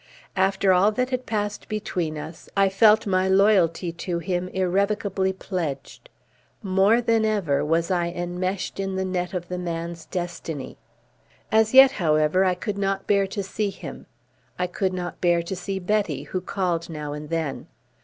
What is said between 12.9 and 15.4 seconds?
bear to see him. I could not